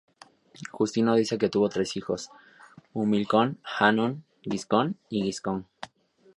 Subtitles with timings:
[0.71, 2.31] Justino dice que tuvo tres hijos:
[2.95, 5.67] Himilcón, Hannón Giscón y Giscón.